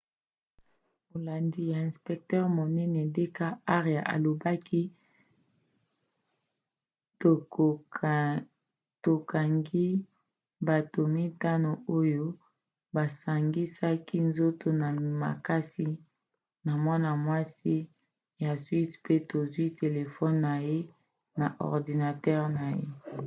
molandi 1.11 1.61
ya 1.71 1.79
inspecteur 1.89 2.45
monene 2.57 3.01
d 3.15 3.17
k 3.35 3.37
arya 3.77 4.01
alobaki: 4.13 4.81
tokangi 9.05 9.87
bato 10.67 11.01
mitano 11.17 11.69
oyo 11.97 12.23
basangisaki 12.95 14.17
nzoto 14.29 14.67
na 14.81 14.87
makasi 15.23 15.89
na 16.65 16.71
mwana-mwasi 16.83 17.75
ya 18.43 18.51
swisse 18.63 18.97
pe 19.05 19.15
tozwi 19.29 19.65
telefone 19.81 20.37
na 20.45 20.53
ye 20.67 20.77
na 21.39 21.47
ordinatere 21.71 22.45
na 22.57 22.65
ye 22.79 22.87